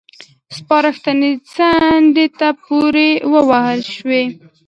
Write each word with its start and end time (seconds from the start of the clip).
سپارښتنې 0.55 1.31
څنډې 1.53 2.27
ته 2.39 2.49
پورې 2.63 3.09
ووهل 3.33 3.81
شوې. 3.95 4.23